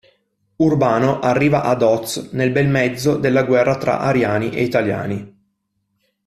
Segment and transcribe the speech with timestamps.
[0.55, 5.45] Urbano arriva ad Oz nel bel mezzo della guerra tra ariani e italiani.